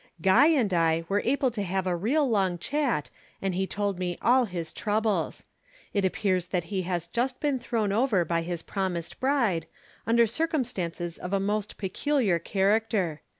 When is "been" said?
7.39-7.59